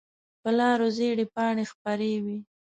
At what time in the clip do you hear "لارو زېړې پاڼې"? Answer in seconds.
0.57-1.63